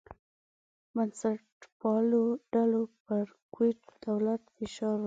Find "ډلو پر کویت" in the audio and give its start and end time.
2.53-3.79